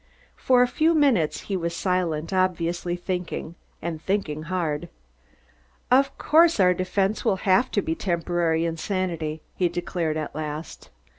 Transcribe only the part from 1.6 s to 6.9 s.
silent, obviously thinking, and thinking hard. "Of course, our